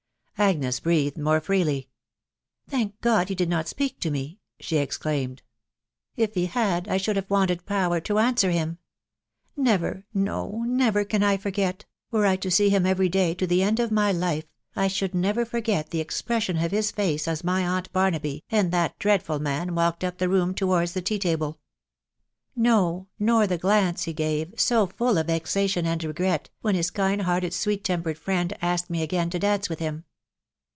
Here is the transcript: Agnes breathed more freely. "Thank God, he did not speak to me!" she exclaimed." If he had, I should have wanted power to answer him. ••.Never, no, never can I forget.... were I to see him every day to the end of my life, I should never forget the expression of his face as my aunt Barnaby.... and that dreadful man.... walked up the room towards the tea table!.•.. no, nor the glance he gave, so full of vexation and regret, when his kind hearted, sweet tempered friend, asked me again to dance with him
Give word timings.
Agnes 0.37 0.79
breathed 0.79 1.19
more 1.19 1.39
freely. 1.39 1.87
"Thank 2.67 2.99
God, 2.99 3.29
he 3.29 3.35
did 3.35 3.47
not 3.47 3.67
speak 3.67 3.99
to 3.99 4.09
me!" 4.09 4.39
she 4.59 4.77
exclaimed." 4.77 5.43
If 6.15 6.33
he 6.33 6.47
had, 6.47 6.87
I 6.87 6.97
should 6.97 7.15
have 7.15 7.29
wanted 7.29 7.63
power 7.67 7.99
to 8.01 8.17
answer 8.17 8.49
him. 8.49 8.79
••.Never, 9.63 10.07
no, 10.15 10.63
never 10.65 11.05
can 11.05 11.21
I 11.21 11.37
forget.... 11.37 11.85
were 12.09 12.25
I 12.25 12.37
to 12.37 12.49
see 12.49 12.69
him 12.71 12.87
every 12.87 13.07
day 13.07 13.35
to 13.35 13.45
the 13.45 13.61
end 13.61 13.79
of 13.79 13.91
my 13.91 14.11
life, 14.11 14.45
I 14.75 14.87
should 14.87 15.13
never 15.13 15.45
forget 15.45 15.91
the 15.91 15.99
expression 15.99 16.57
of 16.57 16.71
his 16.71 16.89
face 16.89 17.27
as 17.27 17.43
my 17.43 17.63
aunt 17.63 17.93
Barnaby.... 17.93 18.43
and 18.49 18.71
that 18.71 18.97
dreadful 18.97 19.37
man.... 19.37 19.75
walked 19.75 20.03
up 20.03 20.17
the 20.17 20.27
room 20.27 20.55
towards 20.55 20.93
the 20.93 21.03
tea 21.03 21.19
table!.•.. 21.19 21.53
no, 22.55 23.05
nor 23.19 23.45
the 23.45 23.59
glance 23.59 24.05
he 24.05 24.13
gave, 24.13 24.55
so 24.57 24.87
full 24.87 25.19
of 25.19 25.27
vexation 25.27 25.85
and 25.85 26.03
regret, 26.03 26.49
when 26.61 26.73
his 26.73 26.89
kind 26.89 27.21
hearted, 27.21 27.53
sweet 27.53 27.83
tempered 27.83 28.17
friend, 28.17 28.57
asked 28.59 28.89
me 28.89 29.03
again 29.03 29.29
to 29.29 29.37
dance 29.37 29.69
with 29.69 29.77
him 29.77 30.03